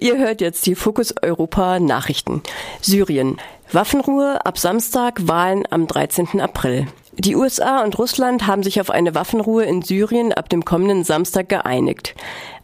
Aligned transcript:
Ihr 0.00 0.16
hört 0.16 0.40
jetzt 0.40 0.64
die 0.66 0.76
Fokus 0.76 1.12
Europa 1.22 1.80
Nachrichten. 1.80 2.42
Syrien. 2.80 3.38
Waffenruhe 3.72 4.44
ab 4.46 4.56
Samstag, 4.56 5.26
Wahlen 5.26 5.64
am 5.70 5.88
13. 5.88 6.40
April. 6.40 6.86
Die 7.14 7.34
USA 7.34 7.82
und 7.82 7.98
Russland 7.98 8.46
haben 8.46 8.62
sich 8.62 8.80
auf 8.80 8.90
eine 8.90 9.16
Waffenruhe 9.16 9.64
in 9.64 9.82
Syrien 9.82 10.32
ab 10.32 10.48
dem 10.50 10.64
kommenden 10.64 11.02
Samstag 11.02 11.48
geeinigt. 11.48 12.14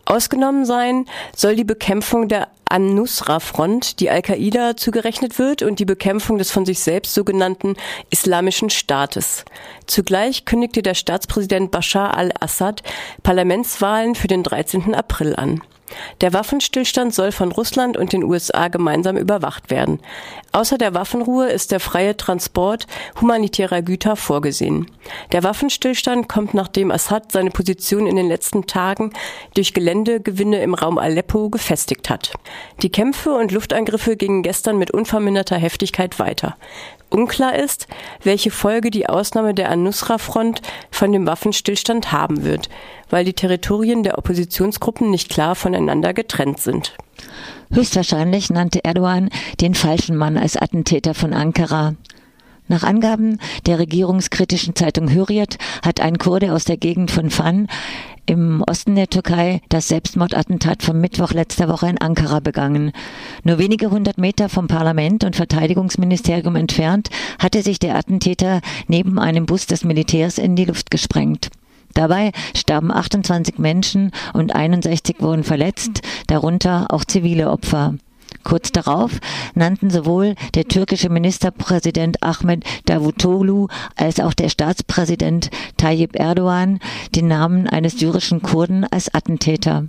Ausgenommen 0.05 0.65
sein 0.65 1.07
soll 1.35 1.57
die 1.57 1.65
Bekämpfung 1.65 2.29
der 2.29 2.49
An-Nusra-Front, 2.69 3.99
die 3.99 4.11
Al-Qaida 4.11 4.77
zugerechnet 4.77 5.39
wird, 5.41 5.63
und 5.63 5.81
die 5.81 5.85
Bekämpfung 5.85 6.39
des 6.39 6.53
von 6.53 6.65
sich 6.65 6.79
selbst 6.79 7.15
sogenannten 7.15 7.75
Islamischen 8.11 8.71
Staates. 8.71 9.45
Zugleich 9.87 10.45
kündigte 10.45 10.83
der 10.83 10.95
Staatspräsident 10.95 11.73
Bashar 11.73 12.17
al-Assad 12.17 12.85
Parlamentswahlen 13.25 14.15
für 14.15 14.29
den 14.29 14.45
13. 14.45 14.95
April 14.95 15.35
an. 15.35 15.63
Der 16.21 16.33
Waffenstillstand 16.33 17.15
soll 17.15 17.33
von 17.33 17.53
Russland 17.53 17.97
und 17.97 18.13
den 18.13 18.25
USA 18.25 18.69
gemeinsam 18.69 19.17
überwacht 19.17 19.71
werden. 19.71 20.01
Außer 20.53 20.79
der 20.79 20.95
Waffenruhe 20.95 21.49
ist 21.49 21.73
der 21.73 21.81
freie 21.81 22.17
Transport 22.17 22.87
humanitärer 23.21 23.83
Güter 23.83 24.17
vorgesehen. 24.17 24.91
Der 25.33 25.43
Waffenstillstand 25.43 26.29
kommt, 26.29 26.55
nachdem 26.55 26.91
Assad 26.91 27.33
seine 27.33 27.51
Position 27.51 28.07
in 28.07 28.17
den 28.17 28.29
letzten 28.29 28.67
Tagen 28.67 29.13
durch 29.55 29.75
Geländegewinne 29.75 30.63
im 30.63 30.75
Raum 30.75 30.99
Aleppo 30.99 31.51
gefestigt 31.51 32.09
hat. 32.09 32.33
Die 32.83 32.91
Kämpfe 32.91 33.35
und 33.35 33.53
Luftangriffe 33.53 34.17
gingen 34.17 34.43
gestern 34.43 34.79
mit 34.79 34.91
unverminderter 34.91 35.57
Heftigkeit 35.57 36.19
weiter. 36.19 36.57
Unklar 37.15 37.55
ist, 37.55 37.87
welche 38.25 38.51
Folge 38.51 38.91
die 38.91 39.09
Ausnahme 39.09 39.55
der 39.55 39.71
An-Nusra-Front 39.71 40.63
von 40.91 41.13
dem 41.13 41.27
Waffenstillstand 41.27 42.11
haben 42.11 42.43
wird, 42.43 42.69
weil 43.09 43.25
die 43.25 43.35
Territorien 43.35 44.03
der 44.03 44.19
Oppositionsgruppen 44.19 45.11
nicht 45.11 45.29
klar 45.29 45.55
voneinander 45.75 46.15
getrennt 46.15 46.61
sind. 46.61 46.97
Höchstwahrscheinlich 47.73 48.49
nannte 48.51 48.85
Erdogan 48.85 49.29
den 49.61 49.75
falschen 49.75 50.17
Mann 50.17 50.39
als 50.39 50.57
Attentäter 50.57 51.15
von 51.15 51.33
Ankara. 51.33 51.95
Nach 52.69 52.85
Angaben 52.85 53.39
der 53.67 53.79
regierungskritischen 53.79 54.75
Zeitung 54.75 55.11
Hürriyet 55.11 55.59
hat 55.85 56.01
ein 56.01 56.17
Kurde 56.19 56.53
aus 56.53 56.65
der 56.65 56.77
Gegend 56.77 57.11
von 57.11 57.37
Van 57.37 57.67
im 58.27 58.63
Osten 58.67 58.95
der 58.95 59.09
Türkei 59.09 59.61
das 59.69 59.89
Selbstmordattentat 59.89 60.83
vom 60.83 60.99
Mittwoch 60.99 61.33
letzter 61.33 61.69
Woche 61.69 61.89
in 61.89 62.01
Ankara 62.01 62.41
begangen. 62.41 62.93
Nur 63.43 63.59
wenige 63.59 63.91
hundert 63.91 64.17
Meter 64.17 64.49
vom 64.49 64.67
Parlament 64.67 65.25
und 65.25 65.37
Verteidigungsministerium 65.37 66.57
entfernt 66.57 67.11
hatte 67.39 67.63
sich 67.63 67.81
der 67.81 67.97
Attentäter 67.97 68.61
neben 68.87 69.19
einem 69.19 69.45
Bus 69.45 69.67
des 69.67 69.85
Militärs 69.85 70.39
in 70.39 70.57
die 70.57 70.65
Luft 70.65 70.91
gesprengt. 70.91 71.51
Dabei 71.95 72.33
starben 72.55 72.91
28 72.91 73.59
Menschen 73.59 74.11
und 74.33 74.55
61 74.55 75.17
wurden 75.21 75.45
verletzt, 75.45 76.03
darunter 76.27 76.87
auch 76.91 77.05
zivile 77.05 77.51
Opfer. 77.51 77.95
Kurz 78.43 78.73
darauf 78.73 79.13
nannten 79.55 79.91
sowohl 79.91 80.35
der 80.55 80.67
türkische 80.67 81.09
Ministerpräsident 81.09 82.23
Ahmed 82.23 82.65
Davutoglu 82.85 83.69
als 83.97 84.21
auch 84.21 84.35
der 84.35 84.51
Staatspräsident 84.51 85.51
Tayyip 85.77 86.19
Erdogan 86.19 86.81
den 87.15 87.29
Namen 87.29 87.69
eines 87.69 87.99
syrischen 87.99 88.43
Kurden 88.43 88.85
als 88.85 89.15
Attentäter. 89.15 89.87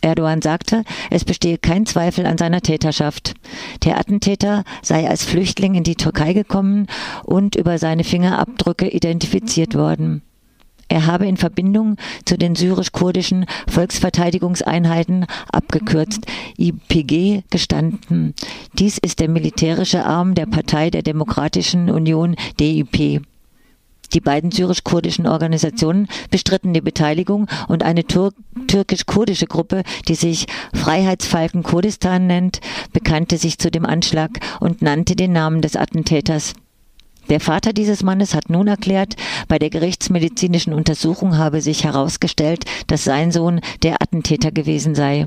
Erdogan 0.00 0.42
sagte, 0.42 0.82
es 1.10 1.24
bestehe 1.24 1.58
kein 1.58 1.86
Zweifel 1.86 2.26
an 2.26 2.38
seiner 2.38 2.60
Täterschaft. 2.60 3.34
Der 3.84 3.98
Attentäter 3.98 4.64
sei 4.82 5.08
als 5.08 5.22
Flüchtling 5.22 5.74
in 5.74 5.84
die 5.84 5.94
Türkei 5.94 6.32
gekommen 6.32 6.88
und 7.22 7.54
über 7.54 7.78
seine 7.78 8.02
Fingerabdrücke 8.02 8.88
identifiziert 8.88 9.76
worden. 9.76 10.22
Er 10.92 11.06
habe 11.06 11.26
in 11.26 11.38
Verbindung 11.38 11.96
zu 12.26 12.36
den 12.36 12.54
syrisch-kurdischen 12.54 13.46
Volksverteidigungseinheiten, 13.66 15.24
abgekürzt 15.50 16.26
IPG, 16.58 17.44
gestanden. 17.48 18.34
Dies 18.78 18.98
ist 18.98 19.18
der 19.18 19.30
militärische 19.30 20.04
Arm 20.04 20.34
der 20.34 20.44
Partei 20.44 20.90
der 20.90 21.00
Demokratischen 21.00 21.88
Union 21.88 22.36
DIP. 22.60 23.22
Die 24.12 24.20
beiden 24.20 24.50
syrisch-kurdischen 24.50 25.26
Organisationen 25.26 26.08
bestritten 26.30 26.74
die 26.74 26.82
Beteiligung 26.82 27.48
und 27.68 27.82
eine 27.82 28.04
türkisch-kurdische 28.04 29.46
Gruppe, 29.46 29.84
die 30.08 30.14
sich 30.14 30.44
Freiheitsfalken 30.74 31.62
Kurdistan 31.62 32.26
nennt, 32.26 32.60
bekannte 32.92 33.38
sich 33.38 33.56
zu 33.58 33.70
dem 33.70 33.86
Anschlag 33.86 34.40
und 34.60 34.82
nannte 34.82 35.16
den 35.16 35.32
Namen 35.32 35.62
des 35.62 35.74
Attentäters. 35.74 36.52
Der 37.28 37.40
Vater 37.40 37.72
dieses 37.72 38.02
Mannes 38.02 38.34
hat 38.34 38.50
nun 38.50 38.66
erklärt, 38.66 39.14
bei 39.48 39.58
der 39.58 39.70
gerichtsmedizinischen 40.12 40.74
Untersuchung 40.74 41.38
habe 41.38 41.60
sich 41.60 41.84
herausgestellt, 41.84 42.64
dass 42.86 43.04
sein 43.04 43.32
Sohn 43.32 43.60
der 43.82 44.02
Attentäter 44.02 44.52
gewesen 44.52 44.94
sei. 44.94 45.26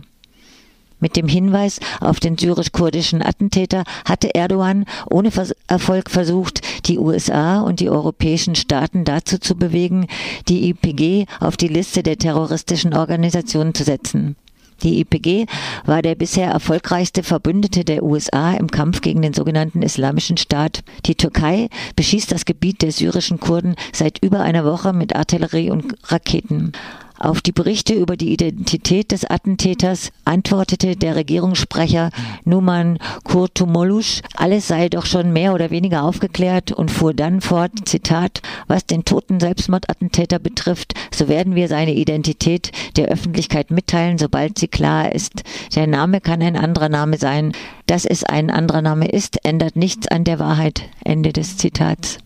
Mit 0.99 1.17
dem 1.17 1.27
Hinweis 1.27 1.79
auf 1.99 2.19
den 2.19 2.37
syrisch-kurdischen 2.37 3.21
Attentäter 3.21 3.83
hatte 4.05 4.33
Erdogan 4.33 4.85
ohne 5.09 5.29
Erfolg 5.67 6.09
versucht, 6.09 6.61
die 6.87 6.97
USA 6.97 7.59
und 7.61 7.79
die 7.81 7.89
europäischen 7.89 8.55
Staaten 8.55 9.03
dazu 9.03 9.37
zu 9.37 9.55
bewegen, 9.55 10.07
die 10.47 10.69
IPG 10.69 11.25
auf 11.39 11.57
die 11.57 11.67
Liste 11.67 12.01
der 12.01 12.17
terroristischen 12.17 12.93
Organisationen 12.93 13.73
zu 13.73 13.83
setzen. 13.83 14.37
Die 14.83 14.99
IPG 14.99 15.45
war 15.85 16.01
der 16.01 16.15
bisher 16.15 16.49
erfolgreichste 16.49 17.23
Verbündete 17.23 17.85
der 17.85 18.03
USA 18.03 18.53
im 18.53 18.69
Kampf 18.69 19.01
gegen 19.01 19.21
den 19.21 19.33
sogenannten 19.33 19.81
Islamischen 19.81 20.37
Staat. 20.37 20.83
Die 21.05 21.15
Türkei 21.15 21.69
beschießt 21.95 22.31
das 22.31 22.45
Gebiet 22.45 22.81
der 22.81 22.91
syrischen 22.91 23.39
Kurden 23.39 23.75
seit 23.93 24.23
über 24.23 24.41
einer 24.41 24.65
Woche 24.65 24.93
mit 24.93 25.15
Artillerie 25.15 25.71
und 25.71 25.95
Raketen. 26.11 26.73
Auf 27.17 27.41
die 27.41 27.51
Berichte 27.51 27.93
über 27.93 28.17
die 28.17 28.33
Identität 28.33 29.11
des 29.11 29.23
Attentäters 29.23 30.11
antwortete 30.25 30.95
der 30.95 31.15
Regierungssprecher 31.15 32.09
Numan 32.43 32.99
Kurtumolusch, 33.23 34.21
alles 34.35 34.67
sei 34.67 34.89
doch 34.89 35.05
schon 35.05 35.31
mehr 35.31 35.53
oder 35.53 35.71
weniger 35.71 36.03
aufgeklärt 36.03 36.71
und 36.71 36.91
fuhr 36.91 37.13
dann 37.13 37.41
fort, 37.41 37.71
Zitat, 37.85 38.41
was 38.67 38.85
den 38.85 39.05
toten 39.05 39.39
Selbstmordattentäter 39.39 40.39
betrifft, 40.39 40.93
so 41.13 41.27
werden 41.29 41.55
wir 41.55 41.67
seine 41.67 41.93
Identität 41.93 42.71
der 42.97 43.07
Öffentlichkeit 43.07 43.71
mitteilen, 43.71 44.17
sobald 44.17 44.59
sie 44.59 44.67
klar 44.67 45.13
ist. 45.13 45.43
Der 45.75 45.87
Name 45.87 46.19
kann 46.19 46.41
ein 46.41 46.57
anderer 46.57 46.89
Name 46.89 47.17
sein. 47.17 47.53
Dass 47.87 48.05
es 48.05 48.23
ein 48.23 48.49
anderer 48.49 48.81
Name 48.81 49.07
ist, 49.07 49.45
ändert 49.45 49.75
nichts 49.75 50.07
an 50.07 50.23
der 50.23 50.39
Wahrheit. 50.39 50.81
Ende 51.03 51.33
des 51.33 51.57
Zitats. 51.57 52.17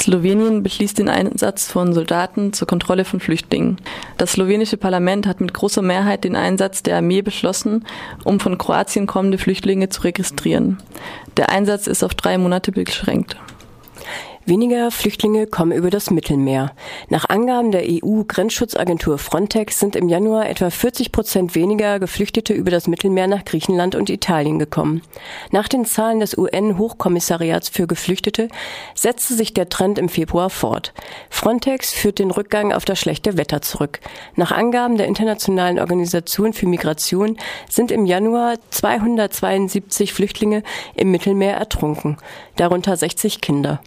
Slowenien 0.00 0.62
beschließt 0.62 0.98
den 0.98 1.10
Einsatz 1.10 1.70
von 1.70 1.92
Soldaten 1.92 2.54
zur 2.54 2.66
Kontrolle 2.66 3.04
von 3.04 3.20
Flüchtlingen. 3.20 3.76
Das 4.16 4.32
slowenische 4.32 4.78
Parlament 4.78 5.26
hat 5.26 5.42
mit 5.42 5.52
großer 5.52 5.82
Mehrheit 5.82 6.24
den 6.24 6.36
Einsatz 6.36 6.82
der 6.82 6.96
Armee 6.96 7.20
beschlossen, 7.20 7.84
um 8.24 8.40
von 8.40 8.56
Kroatien 8.56 9.06
kommende 9.06 9.36
Flüchtlinge 9.36 9.90
zu 9.90 10.02
registrieren. 10.02 10.78
Der 11.36 11.50
Einsatz 11.50 11.86
ist 11.86 12.02
auf 12.02 12.14
drei 12.14 12.38
Monate 12.38 12.72
beschränkt. 12.72 13.36
Weniger 14.50 14.90
Flüchtlinge 14.90 15.46
kommen 15.46 15.70
über 15.70 15.90
das 15.90 16.10
Mittelmeer. 16.10 16.72
Nach 17.08 17.28
Angaben 17.28 17.70
der 17.70 17.84
EU-Grenzschutzagentur 17.84 19.16
Frontex 19.16 19.78
sind 19.78 19.94
im 19.94 20.08
Januar 20.08 20.50
etwa 20.50 20.70
40 20.70 21.12
Prozent 21.12 21.54
weniger 21.54 22.00
Geflüchtete 22.00 22.52
über 22.52 22.72
das 22.72 22.88
Mittelmeer 22.88 23.28
nach 23.28 23.44
Griechenland 23.44 23.94
und 23.94 24.10
Italien 24.10 24.58
gekommen. 24.58 25.02
Nach 25.52 25.68
den 25.68 25.84
Zahlen 25.84 26.18
des 26.18 26.36
UN-Hochkommissariats 26.36 27.68
für 27.68 27.86
Geflüchtete 27.86 28.48
setzte 28.96 29.34
sich 29.34 29.54
der 29.54 29.68
Trend 29.68 30.00
im 30.00 30.08
Februar 30.08 30.50
fort. 30.50 30.94
Frontex 31.28 31.92
führt 31.92 32.18
den 32.18 32.32
Rückgang 32.32 32.72
auf 32.72 32.84
das 32.84 32.98
schlechte 32.98 33.38
Wetter 33.38 33.62
zurück. 33.62 34.00
Nach 34.34 34.50
Angaben 34.50 34.96
der 34.96 35.06
Internationalen 35.06 35.78
Organisation 35.78 36.54
für 36.54 36.66
Migration 36.66 37.36
sind 37.68 37.92
im 37.92 38.04
Januar 38.04 38.56
272 38.70 40.12
Flüchtlinge 40.12 40.64
im 40.96 41.12
Mittelmeer 41.12 41.54
ertrunken, 41.54 42.16
darunter 42.56 42.96
60 42.96 43.40
Kinder. 43.40 43.80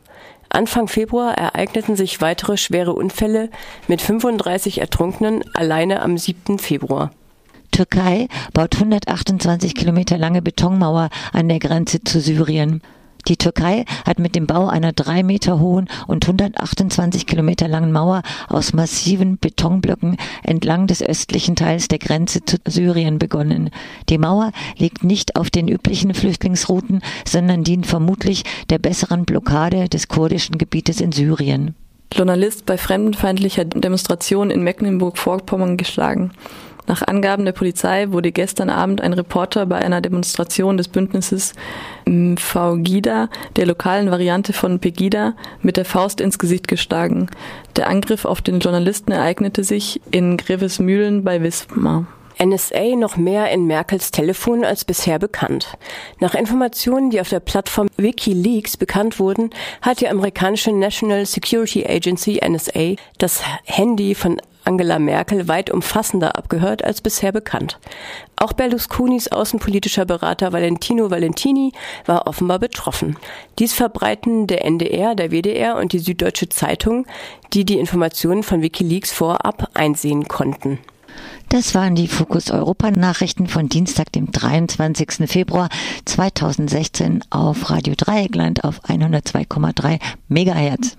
Anfang 0.53 0.87
Februar 0.87 1.35
ereigneten 1.35 1.95
sich 1.95 2.21
weitere 2.21 2.57
schwere 2.57 2.93
Unfälle 2.93 3.49
mit 3.87 4.03
35 4.03 4.81
Ertrunkenen 4.81 5.43
alleine 5.55 6.03
am 6.03 6.15
7. 6.15 6.59
Februar. 6.59 7.09
Türkei 7.71 8.27
baut 8.53 8.75
128 8.75 9.73
Kilometer 9.73 10.15
lange 10.19 10.43
Betonmauer 10.43 11.09
an 11.31 11.49
der 11.49 11.57
Grenze 11.57 12.03
zu 12.03 12.21
Syrien. 12.21 12.83
Die 13.27 13.37
Türkei 13.37 13.85
hat 14.05 14.19
mit 14.19 14.35
dem 14.35 14.47
Bau 14.47 14.67
einer 14.67 14.91
drei 14.91 15.23
Meter 15.23 15.59
hohen 15.59 15.87
und 16.07 16.25
128 16.25 17.25
Kilometer 17.25 17.67
langen 17.67 17.91
Mauer 17.91 18.21
aus 18.49 18.73
massiven 18.73 19.37
Betonblöcken 19.37 20.17
entlang 20.43 20.87
des 20.87 21.01
östlichen 21.01 21.55
Teils 21.55 21.87
der 21.87 21.99
Grenze 21.99 22.43
zu 22.43 22.57
Syrien 22.67 23.19
begonnen. 23.19 23.69
Die 24.09 24.17
Mauer 24.17 24.51
liegt 24.77 25.03
nicht 25.03 25.37
auf 25.37 25.49
den 25.49 25.69
üblichen 25.69 26.13
Flüchtlingsrouten, 26.13 27.01
sondern 27.25 27.63
dient 27.63 27.87
vermutlich 27.87 28.43
der 28.69 28.79
besseren 28.79 29.23
Blockade 29.23 29.87
des 29.87 30.09
kurdischen 30.09 30.57
Gebietes 30.57 30.99
in 30.99 31.13
Syrien. 31.13 31.75
Journalist 32.13 32.65
bei 32.65 32.77
fremdenfeindlicher 32.77 33.65
Demonstration 33.65 34.51
in 34.51 34.63
Mecklenburg-Vorpommern 34.63 35.77
geschlagen. 35.77 36.31
Nach 36.85 37.01
Angaben 37.01 37.45
der 37.45 37.53
Polizei 37.53 38.11
wurde 38.11 38.31
gestern 38.31 38.69
Abend 38.69 39.01
ein 39.01 39.13
Reporter 39.13 39.65
bei 39.65 39.77
einer 39.77 40.01
Demonstration 40.01 40.77
des 40.77 40.89
Bündnisses 40.89 41.53
VGIDA, 42.05 43.29
der 43.55 43.65
lokalen 43.65 44.11
Variante 44.11 44.51
von 44.51 44.79
Pegida, 44.79 45.33
mit 45.61 45.77
der 45.77 45.85
Faust 45.85 46.19
ins 46.19 46.39
Gesicht 46.39 46.67
geschlagen. 46.67 47.29
Der 47.77 47.87
Angriff 47.87 48.25
auf 48.25 48.41
den 48.41 48.59
Journalisten 48.59 49.11
ereignete 49.11 49.63
sich 49.63 50.01
in 50.11 50.35
Grevesmühlen 50.37 51.23
bei 51.23 51.41
Wismar. 51.41 52.05
NSA 52.39 52.95
noch 52.95 53.17
mehr 53.17 53.51
in 53.51 53.65
Merkels 53.65 54.11
Telefon 54.11 54.63
als 54.63 54.85
bisher 54.85 55.19
bekannt. 55.19 55.77
Nach 56.19 56.35
Informationen, 56.35 57.09
die 57.09 57.21
auf 57.21 57.29
der 57.29 57.39
Plattform 57.39 57.87
Wikileaks 57.97 58.77
bekannt 58.77 59.19
wurden, 59.19 59.49
hat 59.81 60.01
die 60.01 60.07
amerikanische 60.07 60.71
National 60.71 61.25
Security 61.25 61.85
Agency 61.85 62.39
NSA 62.43 62.95
das 63.17 63.43
Handy 63.65 64.15
von 64.15 64.39
Angela 64.65 64.97
Merkel 64.97 65.47
weit 65.47 65.69
umfassender 65.69 66.37
abgehört 66.37 66.83
als 66.83 67.01
bisher 67.01 67.31
bekannt. 67.31 67.79
Auch 68.37 68.53
Berlusconis 68.53 69.27
außenpolitischer 69.27 70.05
Berater 70.05 70.53
Valentino 70.53 71.11
Valentini 71.11 71.73
war 72.05 72.27
offenbar 72.27 72.59
betroffen. 72.59 73.17
Dies 73.59 73.73
verbreiten 73.73 74.47
der 74.47 74.63
NDR, 74.65 75.15
der 75.15 75.31
WDR 75.31 75.75
und 75.77 75.91
die 75.91 75.99
Süddeutsche 75.99 76.49
Zeitung, 76.49 77.05
die 77.51 77.65
die 77.65 77.79
Informationen 77.79 78.43
von 78.43 78.61
Wikileaks 78.61 79.11
vorab 79.11 79.69
einsehen 79.73 80.27
konnten. 80.27 80.79
Das 81.53 81.75
waren 81.75 81.93
die 81.93 82.07
Fokus 82.07 82.49
Europa 82.49 82.89
Nachrichten 82.89 83.45
von 83.45 83.69
Dienstag, 83.69 84.11
dem 84.11 84.31
23. 84.31 85.29
Februar 85.29 85.69
2016 86.05 87.23
auf 87.29 87.69
Radio 87.69 87.93
Dreieckland 87.95 88.63
auf 88.63 88.83
102,3 88.85 89.99
Megahertz. 90.29 90.97